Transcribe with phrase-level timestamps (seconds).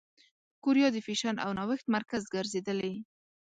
[0.63, 2.93] کوریا د فېشن او نوښت مرکز ګرځېدلې.